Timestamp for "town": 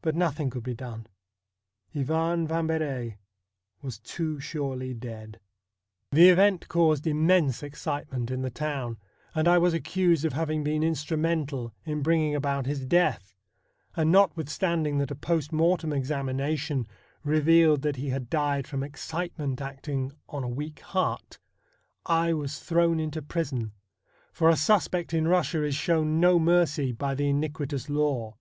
8.50-8.96